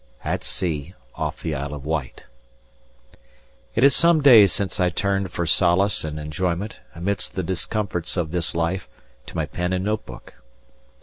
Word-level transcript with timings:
At 0.23 0.43
sea, 0.43 0.95
off 1.13 1.43
the 1.43 1.53
Isle 1.53 1.75
of 1.75 1.85
Wight. 1.85 2.25
It 3.75 3.83
is 3.83 3.95
some 3.95 4.19
days 4.23 4.51
since 4.51 4.79
I 4.79 4.89
turned 4.89 5.31
for 5.31 5.45
solace 5.45 6.03
and 6.03 6.19
enjoyment, 6.19 6.79
amidst 6.95 7.35
the 7.35 7.43
discomforts 7.43 8.17
of 8.17 8.31
this 8.31 8.55
life, 8.55 8.89
to 9.27 9.35
my 9.37 9.45
pen 9.45 9.73
and 9.73 9.85
notebook. 9.85 10.33